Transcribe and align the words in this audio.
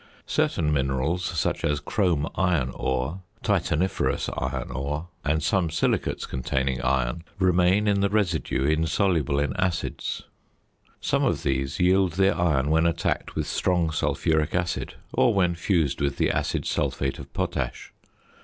Certain 0.25 0.73
minerals, 0.73 1.23
such 1.23 1.63
as 1.63 1.79
chrome 1.79 2.27
iron 2.33 2.71
ore, 2.73 3.21
titaniferous 3.43 4.31
iron 4.35 4.71
ore, 4.71 5.09
and 5.23 5.43
some 5.43 5.69
silicates 5.69 6.25
containing 6.25 6.81
iron, 6.81 7.23
remain 7.37 7.87
in 7.87 8.01
the 8.01 8.09
residue 8.09 8.65
insoluble 8.65 9.37
in 9.39 9.55
acids. 9.57 10.23
Some 11.01 11.23
of 11.23 11.43
these 11.43 11.79
yield 11.79 12.13
their 12.13 12.35
iron 12.35 12.71
when 12.71 12.87
attacked 12.87 13.35
with 13.35 13.45
strong 13.45 13.91
sulphuric 13.91 14.55
acid, 14.55 14.95
or 15.13 15.35
when 15.35 15.53
fused 15.53 16.01
with 16.01 16.17
the 16.17 16.31
acid 16.31 16.65
sulphate 16.65 17.19
of 17.19 17.31
potash. 17.35 17.93